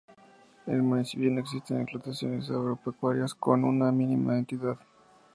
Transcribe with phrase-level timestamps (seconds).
[0.65, 4.77] En el municipio no existen explotaciones agropecuarias con una mínima entidad.